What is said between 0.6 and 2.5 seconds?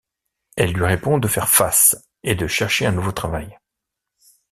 lui répond de faire face et de